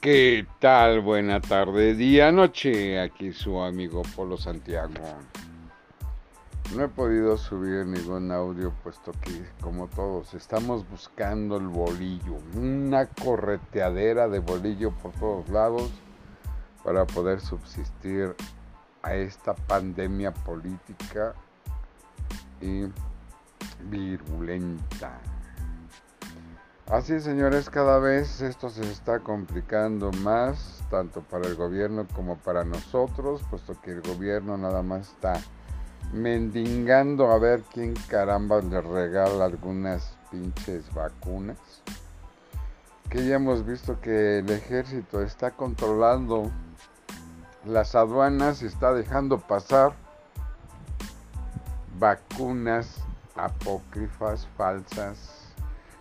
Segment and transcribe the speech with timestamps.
[0.00, 1.02] ¿Qué tal?
[1.02, 2.98] Buena tarde, día, noche.
[2.98, 4.94] Aquí su amigo Polo Santiago.
[6.74, 12.38] No he podido subir ningún audio puesto que, como todos, estamos buscando el bolillo.
[12.56, 15.90] Una correteadera de bolillo por todos lados
[16.82, 18.34] para poder subsistir
[19.02, 21.34] a esta pandemia política
[22.62, 22.86] y
[23.90, 25.20] virulenta.
[26.90, 32.64] Así señores, cada vez esto se está complicando más, tanto para el gobierno como para
[32.64, 35.40] nosotros, puesto que el gobierno nada más está
[36.12, 41.58] mendigando a ver quién caramba le regala algunas pinches vacunas.
[43.08, 46.50] Que ya hemos visto que el ejército está controlando
[47.64, 49.92] las aduanas y está dejando pasar
[52.00, 52.96] vacunas
[53.36, 55.39] apócrifas, falsas,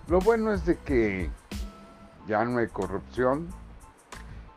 [0.10, 1.30] lo bueno es de que
[2.28, 3.48] ya no hay corrupción.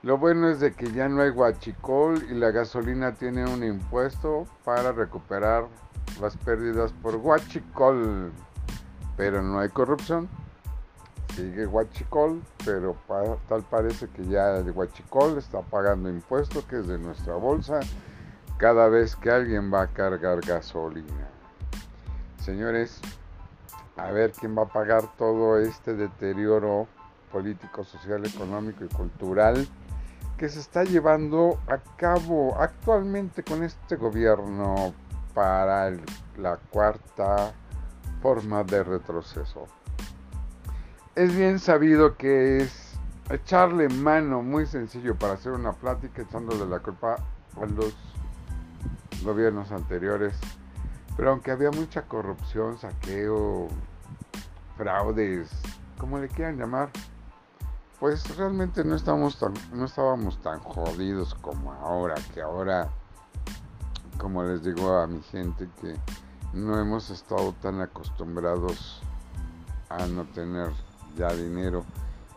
[0.03, 4.47] Lo bueno es de que ya no hay guachicol y la gasolina tiene un impuesto
[4.65, 5.69] para recuperar
[6.21, 8.33] las pérdidas por guachicol.
[9.17, 10.29] Pero no hay corrupción.
[11.37, 12.97] Sigue guachicol, pero
[13.49, 17.81] tal parece que ya el guachicol está pagando impuesto que es de nuestra bolsa
[18.59, 21.29] cada vez que alguien va a cargar gasolina.
[22.39, 23.01] Señores,
[23.97, 26.87] a ver quién va a pagar todo este deterioro
[27.31, 29.67] político, social, económico y cultural
[30.37, 34.93] que se está llevando a cabo actualmente con este gobierno
[35.35, 35.91] para
[36.37, 37.53] la cuarta
[38.21, 39.67] forma de retroceso.
[41.15, 42.99] Es bien sabido que es
[43.31, 47.17] echarle mano muy sencillo para hacer una plática echándole la culpa
[47.61, 47.95] a los
[49.23, 50.35] gobiernos anteriores
[51.17, 53.69] pero aunque había mucha corrupción, saqueo,
[54.77, 55.51] fraudes,
[55.99, 56.91] como le quieran llamar,
[58.01, 62.89] pues realmente no estábamos tan, no estábamos tan jodidos como ahora, que ahora,
[64.19, 65.97] como les digo a mi gente, que
[66.53, 69.01] no hemos estado tan acostumbrados
[69.89, 70.71] a no tener
[71.17, 71.85] ya dinero.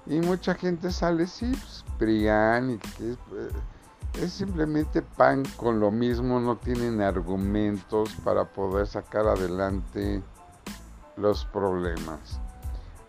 [0.06, 3.18] Y mucha gente sale, sí, pues, Prián, y que eh,
[4.22, 10.24] es simplemente pan con lo mismo, no tienen argumentos para poder sacar adelante
[11.18, 12.40] los problemas.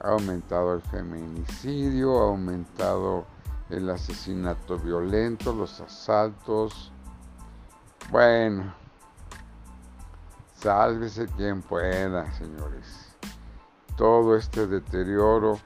[0.01, 3.25] Ha aumentado el feminicidio, ha aumentado
[3.71, 6.93] el asesinato violento, los asaltos.
[8.11, 8.75] Bueno,
[10.55, 13.15] sálvese quien pueda, señores.
[13.97, 15.59] Todo este deterioro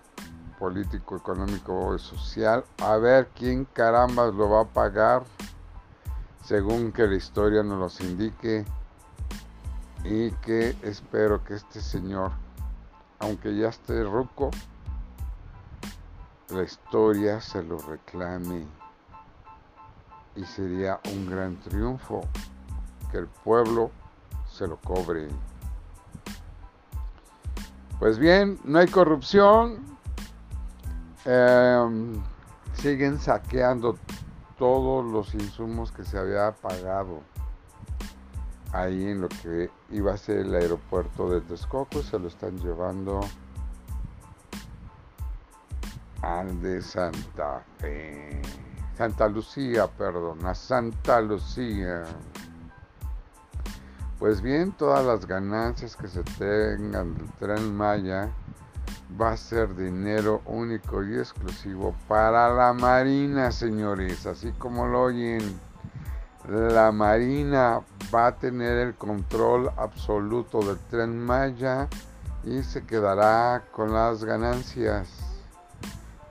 [0.61, 2.65] político, económico y social.
[2.83, 5.25] A ver quién caramba lo va a pagar
[6.45, 8.65] según que la historia nos los indique.
[10.05, 12.33] Y que espero que este señor,
[13.19, 14.51] aunque ya esté ruco,
[16.49, 18.67] la historia se lo reclame.
[20.37, 22.23] Y sería un gran triunfo
[23.11, 23.91] que el pueblo
[24.51, 25.29] se lo cobre.
[27.99, 29.91] Pues bien, no hay corrupción,
[31.33, 32.21] Em,
[32.75, 33.97] siguen saqueando
[34.59, 37.21] todos los insumos que se había pagado
[38.73, 43.21] ahí en lo que iba a ser el aeropuerto de Texcoco, se lo están llevando
[46.23, 48.43] al de Santa Fe,
[48.99, 52.07] Santa Lucía, perdón, a Santa Lucía.
[54.19, 58.33] Pues bien, todas las ganancias que se tengan del tren Maya
[59.19, 64.27] va a ser dinero único y exclusivo para la Marina, señores.
[64.27, 65.59] Así como lo oyen,
[66.49, 67.81] la Marina
[68.15, 71.89] va a tener el control absoluto del tren Maya
[72.45, 75.09] y se quedará con las ganancias.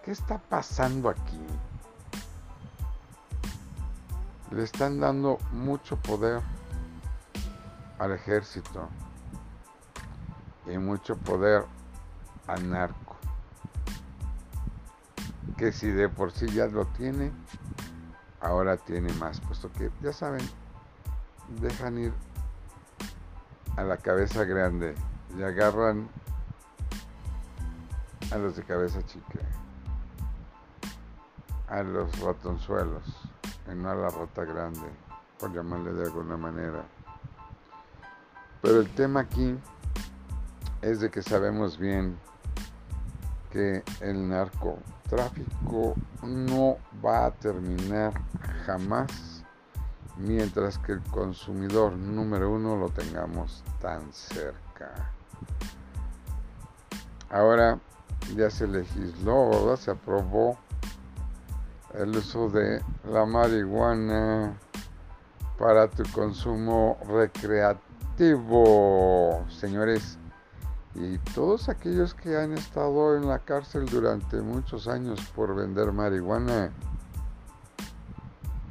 [0.03, 1.39] ¿Qué está pasando aquí?
[4.51, 6.41] Le están dando mucho poder
[7.99, 8.89] al ejército
[10.65, 11.65] y mucho poder
[12.57, 13.17] narco.
[15.57, 17.31] Que si de por sí ya lo tiene,
[18.41, 20.47] ahora tiene más, puesto que ya saben,
[21.61, 22.13] dejan ir
[23.75, 24.95] a la cabeza grande
[25.37, 26.09] y agarran
[28.31, 29.39] a los de cabeza chica,
[31.67, 33.03] a los ratonzuelos,
[33.71, 34.87] y no a la rata grande,
[35.39, 36.85] por llamarle de alguna manera.
[38.61, 39.57] Pero el tema aquí
[40.81, 42.17] es de que sabemos bien
[43.51, 48.13] que el narcotráfico no va a terminar
[48.65, 49.43] jamás
[50.17, 55.13] mientras que el consumidor número uno lo tengamos tan cerca.
[57.29, 57.79] Ahora
[58.35, 60.57] ya se legisló, se aprobó
[61.93, 64.57] el uso de la marihuana
[65.57, 67.79] para tu consumo recreativo,
[69.49, 70.17] señores.
[70.95, 76.71] Y todos aquellos que han estado en la cárcel durante muchos años por vender marihuana,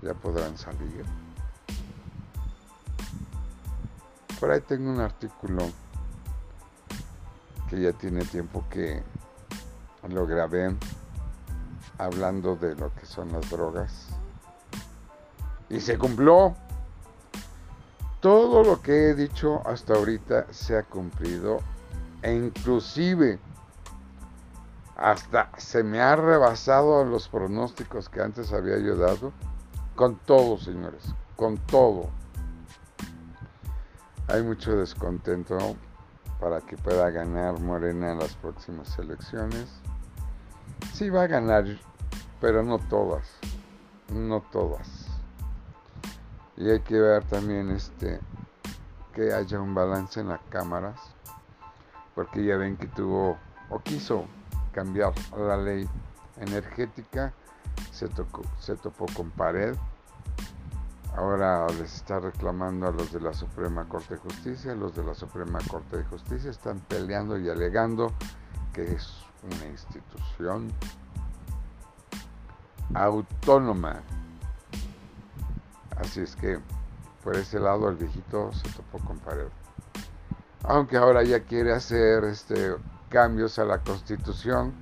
[0.03, 1.05] ya podrán salir.
[4.41, 5.69] Por ahí tengo un artículo
[7.69, 9.03] que ya tiene tiempo que
[10.09, 10.75] lo grabé
[11.99, 14.09] hablando de lo que son las drogas.
[15.69, 16.55] Y se cumplió.
[18.21, 21.61] Todo lo que he dicho hasta ahorita se ha cumplido
[22.23, 23.39] e inclusive
[24.97, 29.33] hasta se me ha rebasado los pronósticos que antes había yo dado.
[29.95, 31.03] Con todo, señores,
[31.37, 32.11] con todo.
[34.29, 35.57] Hay mucho descontento
[36.41, 39.69] para que pueda ganar Morena en las próximas elecciones.
[40.93, 41.65] Sí va a ganar,
[42.41, 43.27] pero no todas,
[44.13, 45.07] no todas.
[46.57, 48.21] Y hay que ver también este
[49.15, 51.01] que haya un balance en las cámaras,
[52.19, 53.39] porque ya ven que tuvo
[53.71, 54.25] o quiso
[54.73, 55.89] cambiar la ley
[56.39, 57.33] energética,
[57.93, 59.77] se, tocó, se topó con pared
[61.15, 64.75] Ahora les está reclamando a los de la Suprema Corte de Justicia.
[64.75, 68.13] Los de la Suprema Corte de Justicia están peleando y alegando
[68.73, 70.73] que es una institución
[72.95, 74.03] autónoma.
[75.97, 76.59] Así es que
[77.23, 79.47] por ese lado el viejito se topó con pared.
[80.69, 82.77] Aunque ahora ya quiere hacer este,
[83.09, 84.75] cambios a la constitución,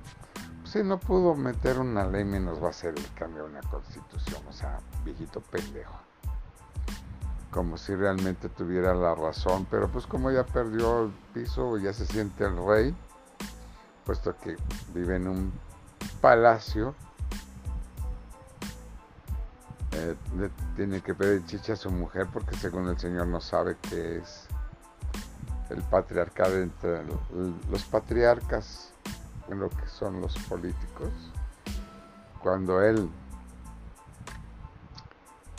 [0.59, 3.61] pues si no pudo meter una ley menos va a ser el cambio a una
[3.61, 4.41] constitución.
[4.49, 5.97] O sea, viejito pendejo
[7.51, 12.05] como si realmente tuviera la razón, pero pues como ya perdió el piso, ya se
[12.05, 12.95] siente el rey,
[14.05, 14.57] puesto que
[14.93, 15.53] vive en un
[16.19, 16.93] palacio,
[19.93, 20.15] eh,
[20.75, 24.47] tiene que pedir chicha a su mujer porque según el Señor no sabe qué es
[25.69, 27.03] el patriarcado entre
[27.69, 28.91] los patriarcas
[29.49, 31.09] en lo que son los políticos.
[32.41, 33.09] Cuando él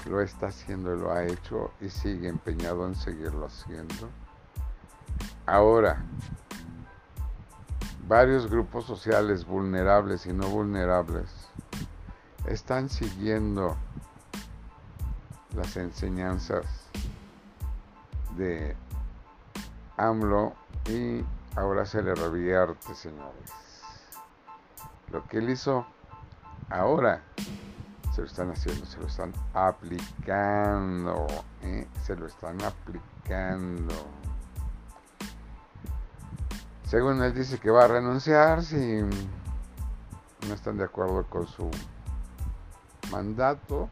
[0.08, 4.08] lo está haciendo, lo ha hecho y sigue empeñado en seguirlo haciendo.
[5.46, 6.02] Ahora,
[8.06, 11.31] varios grupos sociales vulnerables y no vulnerables
[12.46, 13.76] están siguiendo
[15.55, 16.64] las enseñanzas
[18.37, 18.76] de
[19.99, 20.55] AMLO
[20.87, 21.25] y
[21.56, 23.53] ahora se le revierte, señores.
[25.11, 25.87] Lo que él hizo
[26.71, 27.23] ahora
[28.15, 31.27] se lo están haciendo, se lo están aplicando,
[31.62, 31.87] ¿eh?
[32.03, 33.95] se lo están aplicando.
[36.85, 39.03] Según él dice que va a renunciar si
[40.47, 41.71] no están de acuerdo con su
[43.11, 43.91] mandato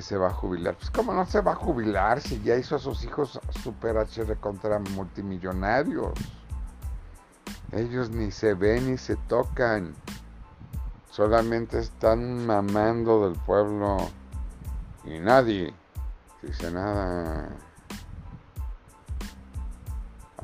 [0.00, 0.76] se va a jubilar.
[0.76, 4.36] Pues cómo no se va a jubilar si ya hizo a sus hijos super HR
[4.38, 6.12] contra multimillonarios.
[7.72, 9.94] Ellos ni se ven ni se tocan
[11.18, 13.96] solamente están mamando del pueblo
[15.04, 15.74] y nadie
[16.40, 17.48] dice nada.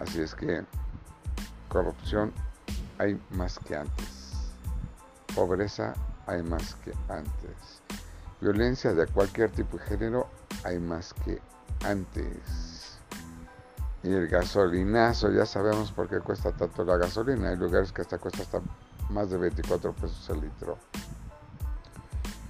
[0.00, 0.64] Así es que
[1.68, 2.32] corrupción
[2.98, 4.32] hay más que antes.
[5.32, 5.94] Pobreza
[6.26, 7.83] hay más que antes.
[8.44, 10.28] Violencia de cualquier tipo de género
[10.64, 11.40] hay más que
[11.82, 12.98] antes.
[14.02, 17.48] Y el gasolinazo, ya sabemos por qué cuesta tanto la gasolina.
[17.48, 18.60] Hay lugares que hasta cuesta hasta
[19.08, 20.76] más de 24 pesos el litro.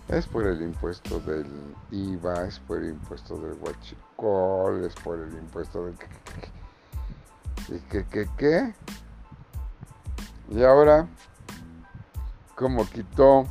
[0.09, 1.47] Es por el impuesto del
[1.93, 5.95] IVA, es por el impuesto del huachicol, es por el impuesto del...
[7.69, 8.75] ¿Y qué, qué, qué?
[10.51, 11.07] Y ahora,
[12.57, 13.47] como quitó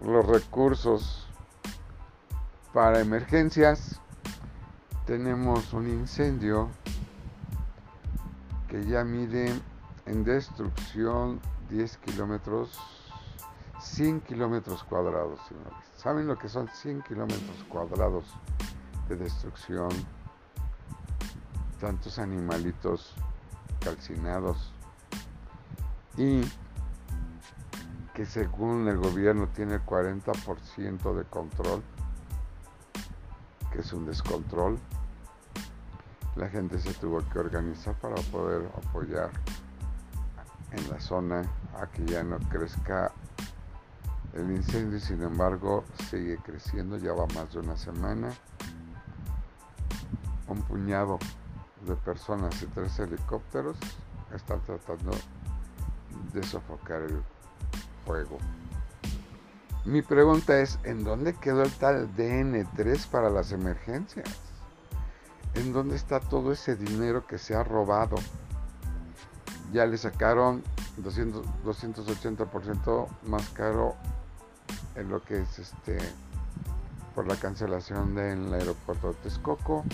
[0.00, 1.26] los recursos
[2.72, 4.00] para emergencias,
[5.06, 6.68] tenemos un incendio
[8.68, 9.52] que ya mide
[10.06, 11.40] en destrucción
[11.70, 12.78] 10 kilómetros,
[13.80, 15.40] 100 kilómetros cuadrados.
[15.96, 18.24] ¿Saben lo que son 100 kilómetros cuadrados
[19.08, 19.88] de destrucción?
[21.80, 23.14] Tantos animalitos
[23.80, 24.72] calcinados
[26.16, 26.42] y
[28.18, 31.84] que según el gobierno tiene el 40% de control,
[33.70, 34.76] que es un descontrol.
[36.34, 39.30] La gente se tuvo que organizar para poder apoyar
[40.72, 41.48] en la zona
[41.80, 43.12] a que ya no crezca
[44.32, 48.30] el incendio, sin embargo sigue creciendo, ya va más de una semana.
[50.48, 51.20] Un puñado
[51.86, 53.76] de personas y tres helicópteros
[54.34, 55.12] están tratando
[56.32, 57.22] de sofocar el
[58.08, 58.38] fuego.
[59.84, 64.28] Mi pregunta es, ¿en dónde quedó el tal DN3 para las emergencias?
[65.54, 68.16] ¿En dónde está todo ese dinero que se ha robado?
[69.72, 70.62] Ya le sacaron
[70.96, 73.94] 200, 280% más caro
[74.94, 75.98] en lo que es este
[77.14, 79.84] por la cancelación del aeropuerto de Texcoco.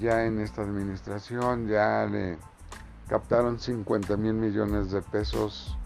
[0.00, 2.38] Ya en esta administración ya le
[3.08, 5.78] captaron 50 mil millones de pesos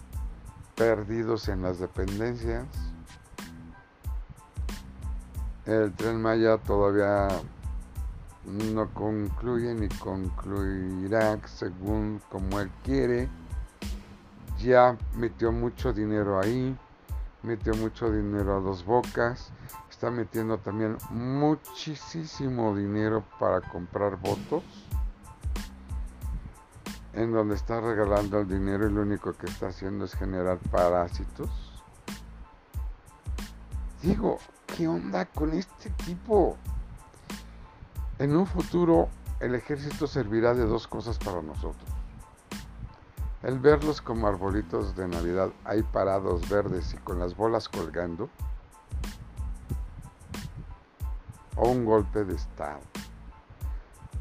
[0.74, 2.66] perdidos en las dependencias.
[5.66, 7.28] El tren Maya todavía
[8.44, 13.28] no concluye ni concluirá según como él quiere.
[14.58, 16.76] Ya metió mucho dinero ahí,
[17.42, 19.52] metió mucho dinero a dos bocas,
[19.90, 24.62] está metiendo también muchísimo dinero para comprar votos
[27.14, 31.50] en donde está regalando el dinero y lo único que está haciendo es generar parásitos.
[34.02, 36.56] Digo, ¿qué onda con este tipo?
[38.18, 39.08] En un futuro
[39.40, 41.90] el ejército servirá de dos cosas para nosotros.
[43.42, 48.30] El verlos como arbolitos de Navidad ahí parados verdes y con las bolas colgando.
[51.56, 52.80] O un golpe de Estado.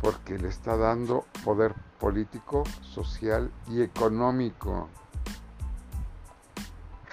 [0.01, 4.89] Porque le está dando poder político, social y económico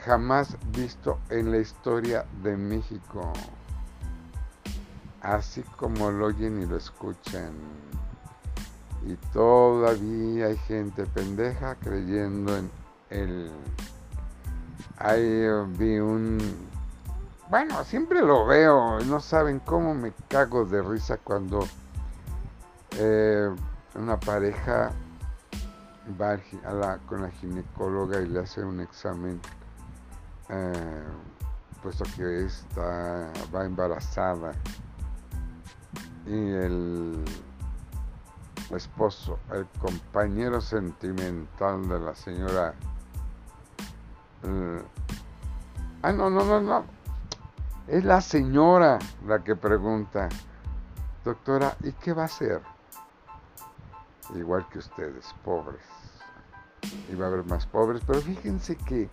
[0.09, 3.31] jamás visto en la historia de México.
[5.21, 7.53] Así como lo oyen y lo escuchan.
[9.07, 12.71] Y todavía hay gente pendeja creyendo en
[13.11, 13.51] él.
[14.97, 16.39] Ahí vi un...
[17.51, 19.01] Bueno, siempre lo veo.
[19.01, 21.67] No saben cómo me cago de risa cuando
[22.93, 23.55] eh,
[23.95, 24.93] una pareja
[26.21, 29.41] va con la ginecóloga y le hace un examen,
[30.49, 31.05] eh,
[31.83, 34.53] puesto que está, va embarazada.
[36.27, 37.25] Y el
[38.71, 42.75] esposo, el compañero sentimental de la señora.
[44.43, 44.83] Eh,
[46.03, 46.85] ah, no, no, no, no.
[47.87, 50.29] Es la señora la que pregunta,
[51.25, 52.61] doctora, ¿y qué va a hacer?
[54.35, 55.81] Igual que ustedes, pobres.
[57.11, 59.09] Y va a haber más pobres, pero fíjense que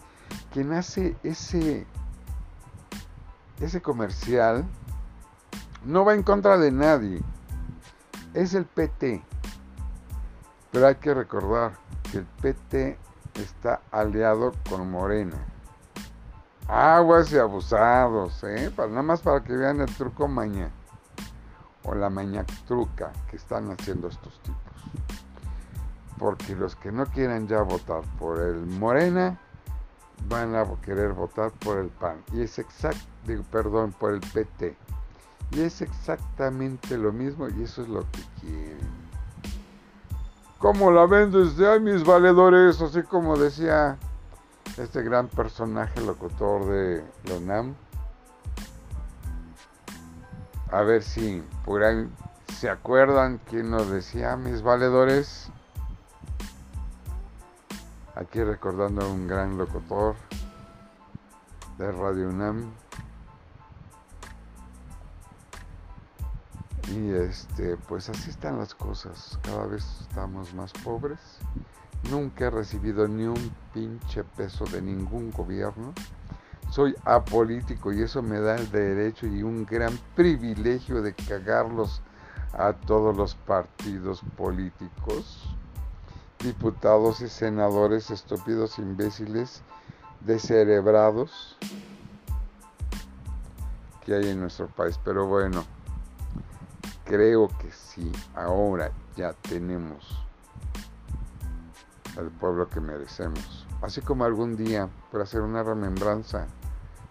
[0.52, 1.86] quien hace ese,
[3.60, 4.66] ese comercial
[5.84, 7.22] no va en contra de nadie.
[8.34, 9.24] Es el PT.
[10.72, 11.74] Pero hay que recordar
[12.12, 12.98] que el PT
[13.36, 15.38] está aliado con Morena.
[16.68, 18.72] Aguas y abusados, ¿eh?
[18.76, 20.72] Para, nada más para que vean el truco maña
[21.84, 24.75] o la maña truca que están haciendo estos tipos
[26.26, 29.40] porque los que no quieren ya votar por el Morena
[30.28, 33.06] van a querer votar por el PAN y es exacto,
[33.52, 34.76] perdón, por el PT.
[35.52, 38.80] Y es exactamente lo mismo y eso es lo que quieren.
[40.58, 42.82] ¿Cómo la ven desde ahí mis valedores?
[42.82, 43.96] Así como decía
[44.78, 47.76] este gran personaje locutor de Lonam.
[50.72, 52.10] A ver si por ahí
[52.48, 55.52] se acuerdan quién nos decía, mis valedores.
[58.16, 60.16] Aquí recordando a un gran locutor
[61.78, 62.72] de Radio UNAM.
[66.94, 69.38] Y este, pues así están las cosas.
[69.44, 71.20] Cada vez estamos más pobres.
[72.10, 75.94] Nunca he recibido ni un pinche peso de ningún gobierno.
[76.70, 82.02] Soy apolítico y eso me da el derecho y un gran privilegio de cagarlos
[82.54, 85.54] a todos los partidos políticos
[86.46, 89.64] diputados y senadores estúpidos, imbéciles,
[90.22, 91.58] descerebrados
[94.06, 95.00] que hay en nuestro país.
[95.04, 95.66] Pero bueno,
[97.04, 100.24] creo que si ahora ya tenemos
[102.16, 103.66] al pueblo que merecemos.
[103.82, 106.48] Así como algún día, por hacer una remembranza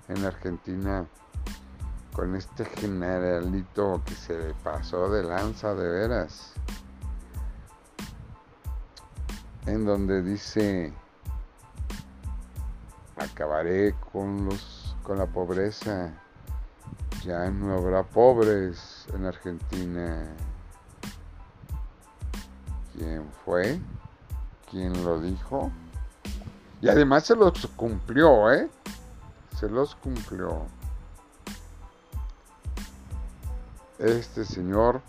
[0.09, 1.07] en Argentina,
[2.15, 6.55] con este generalito que se le pasó de lanza de veras
[9.67, 10.93] en donde dice
[13.17, 16.13] acabaré con los con la pobreza.
[17.25, 20.27] Ya no habrá pobres en Argentina
[22.95, 23.81] quién fue
[24.71, 25.71] quién lo dijo
[26.81, 28.69] y además se los cumplió eh
[29.57, 30.67] se los cumplió.
[33.99, 35.01] Este señor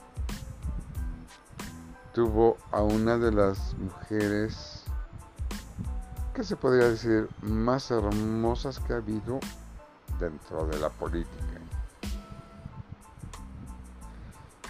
[2.15, 4.85] tuvo a una de las mujeres
[6.33, 9.41] que se podría decir más hermosas que ha habido
[10.17, 11.59] dentro de la política.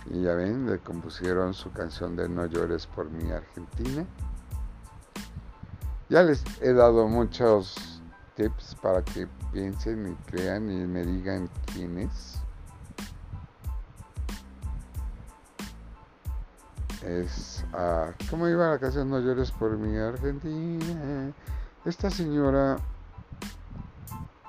[0.10, 4.08] Y ya ven, le compusieron su canción de No llores por mi Argentina.
[6.10, 8.02] Ya les he dado muchos
[8.34, 12.40] tips para que piensen y crean y me digan quién es.
[17.06, 21.32] Es, uh, ¿cómo iba la canción No llores por mi Argentina?
[21.86, 22.78] Esta señora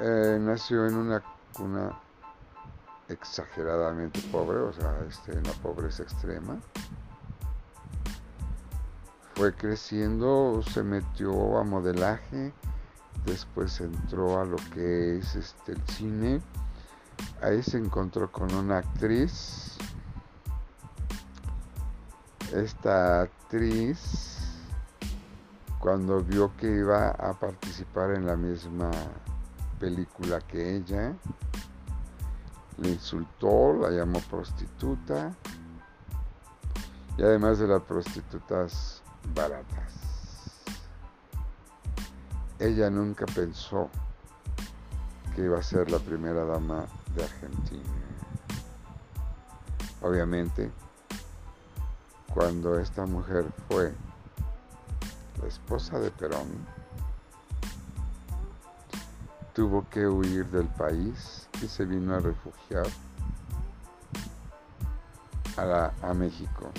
[0.01, 1.23] eh, nació en una
[1.55, 2.01] cuna
[3.09, 6.57] exageradamente pobre, o sea, este, en la pobreza extrema.
[9.35, 12.55] Fue creciendo, se metió a modelaje,
[13.27, 16.41] después entró a lo que es este, el cine.
[17.43, 19.76] Ahí se encontró con una actriz.
[22.53, 24.39] Esta actriz,
[25.81, 28.91] cuando vio que iba a participar en la misma
[29.81, 31.13] película que ella,
[32.79, 35.35] le insultó, la llamó prostituta
[37.19, 39.03] y además de las prostitutas
[39.35, 39.95] baratas.
[42.59, 43.91] Ella nunca pensó
[45.35, 47.83] que iba a ser la primera dama de Argentina.
[50.01, 50.71] Obviamente,
[52.37, 53.95] cuando esta mujer fue
[55.41, 56.47] la esposa de Perón,
[59.55, 62.87] tuvo que huir del país y se vino a refugiar
[65.57, 66.71] a, México.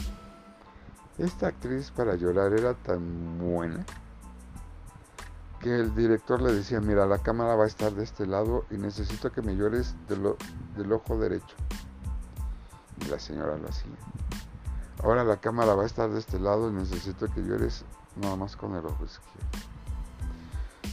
[1.18, 3.84] Esta actriz para llorar era tan buena
[5.60, 8.76] que el director le decía, mira, la cámara va a estar de este lado y
[8.76, 11.56] necesito que me llores del ojo derecho.
[13.02, 14.27] Y la señora lo hacía.
[15.04, 18.56] Ahora la cámara va a estar de este lado y necesito que llores nada más
[18.56, 19.48] con el ojo izquierdo.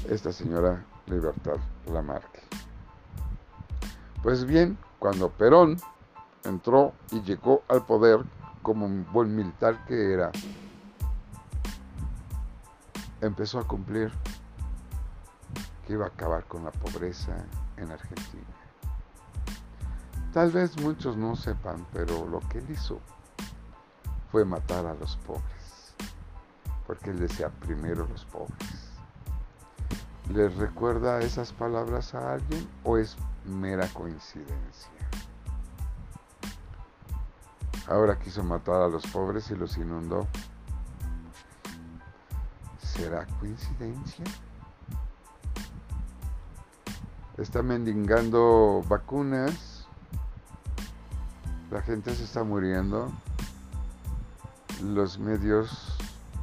[0.08, 2.40] Esta señora Libertad Lamarque.
[4.22, 5.78] Pues bien, cuando Perón
[6.44, 8.20] entró y llegó al poder
[8.62, 10.30] como un buen militar que era,
[13.22, 14.12] empezó a cumplir
[15.86, 17.32] que iba a acabar con la pobreza
[17.78, 18.44] en Argentina.
[20.32, 23.00] Tal vez muchos no sepan, pero lo que él hizo
[24.34, 25.94] fue matar a los pobres,
[26.88, 28.90] porque él decía primero los pobres.
[30.28, 34.90] ¿Les recuerda esas palabras a alguien o es mera coincidencia?
[37.86, 40.26] Ahora quiso matar a los pobres y los inundó.
[42.82, 44.24] ¿Será coincidencia?
[47.38, 49.86] Está mendigando vacunas.
[51.70, 53.12] La gente se está muriendo.
[54.82, 55.96] Los medios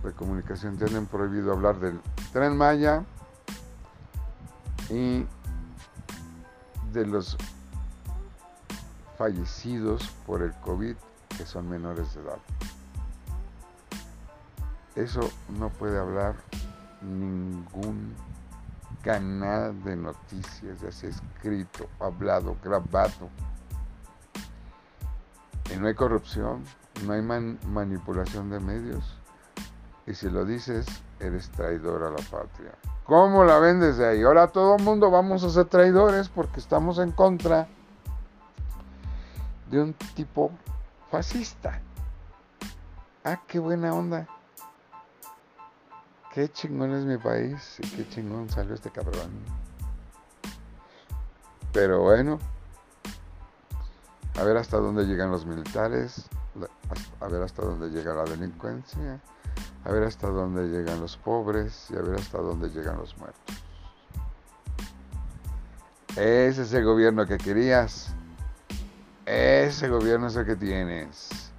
[0.04, 2.00] de comunicación tienen prohibido hablar del
[2.34, 3.04] tren Maya
[4.90, 5.26] y
[6.92, 7.38] de los
[9.18, 10.96] fallecidos por el COVID
[11.38, 12.40] que son menores de edad.
[14.96, 15.22] Eso
[15.58, 16.36] no puede hablar
[17.02, 18.14] ningún
[19.02, 23.30] canal de noticias, ya sea escrito, hablado, grabado.
[25.74, 26.64] Y no hay corrupción,
[27.04, 29.18] no hay manipulación de medios.
[30.08, 30.86] Y si lo dices,
[31.20, 32.74] eres traidor a la patria.
[33.06, 34.24] ¿Cómo la ven desde ahí?
[34.24, 37.68] Ahora todo el mundo vamos a ser traidores porque estamos en contra
[39.70, 40.52] de un tipo
[41.10, 41.82] fascista.
[43.24, 44.28] Ah, qué buena onda.
[46.34, 49.32] Qué chingón es mi país y qué chingón salió este cabrón.
[51.74, 52.40] Pero bueno,
[54.40, 56.30] a ver hasta dónde llegan los militares,
[57.20, 59.22] a ver hasta dónde llega la delincuencia
[59.84, 63.64] a ver hasta dónde llegan los pobres y a ver hasta dónde llegan los muertos.
[66.16, 68.14] Ese es el gobierno que querías.
[69.26, 71.52] Ese gobierno es el que tienes.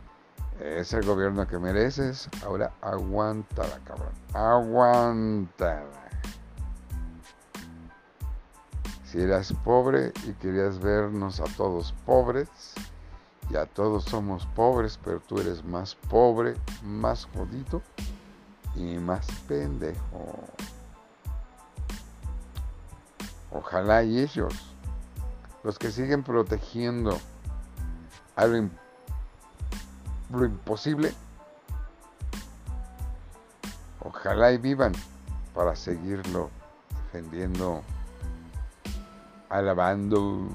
[0.61, 2.28] Es el gobierno que mereces.
[2.44, 4.12] Ahora aguántala, cabrón.
[4.35, 5.87] Aguántala.
[9.05, 12.48] Si eras pobre y querías vernos a todos pobres,
[13.53, 17.83] ya todos somos pobres, pero tú eres más pobre, más jodido
[18.75, 20.38] y más pendejo.
[23.51, 24.75] Ojalá y ellos,
[25.62, 27.19] los que siguen protegiendo
[28.37, 28.57] a lo,
[30.47, 31.12] imposible,
[34.01, 34.95] ojalá y vivan
[35.55, 36.49] para seguirlo
[36.88, 37.83] defendiendo,
[39.51, 40.49] alabando.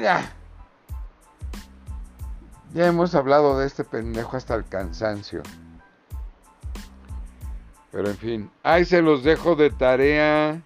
[0.00, 0.32] Ya.
[2.74, 5.42] Ya hemos hablado de este pendejo hasta el cansancio.
[7.90, 10.62] Pero en fin, ahí se los dejo de tarea.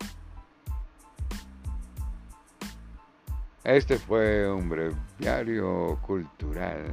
[3.65, 6.85] Este fue un breviario cultural.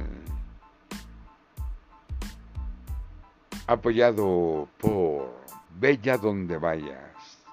[3.66, 5.34] Apoyado por
[5.78, 7.44] Bella Donde Vayas.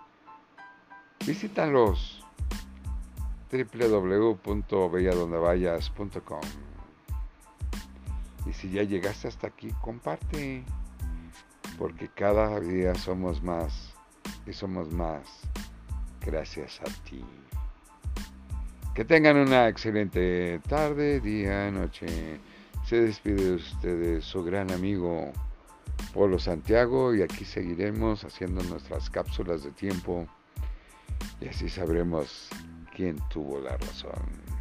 [1.26, 2.17] Visítalos
[3.52, 6.42] www.belladondevayas.com
[8.46, 10.64] Y si ya llegaste hasta aquí, comparte,
[11.78, 13.94] porque cada día somos más
[14.46, 15.24] y somos más
[16.26, 17.24] gracias a ti.
[18.94, 22.40] Que tengan una excelente tarde, día, noche.
[22.86, 25.32] Se despide de ustedes su gran amigo
[26.14, 30.28] Polo Santiago y aquí seguiremos haciendo nuestras cápsulas de tiempo
[31.40, 32.50] y así sabremos
[32.98, 34.57] quién tuvo la razón.